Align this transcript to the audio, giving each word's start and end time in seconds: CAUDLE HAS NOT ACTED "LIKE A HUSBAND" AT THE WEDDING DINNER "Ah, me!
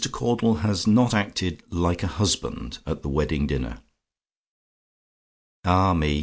CAUDLE 0.11 0.55
HAS 0.55 0.87
NOT 0.87 1.13
ACTED 1.13 1.61
"LIKE 1.69 2.01
A 2.01 2.07
HUSBAND" 2.07 2.79
AT 2.87 3.03
THE 3.03 3.07
WEDDING 3.09 3.45
DINNER 3.45 3.81
"Ah, 5.63 5.93
me! 5.93 6.19